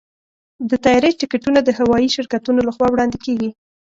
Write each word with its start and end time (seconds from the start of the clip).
د 0.69 0.71
طیارې 0.83 1.11
ټکټونه 1.19 1.59
د 1.63 1.69
هوايي 1.79 2.09
شرکتونو 2.15 2.59
لخوا 2.69 2.87
وړاندې 2.89 3.17
کېږي. 3.25 3.49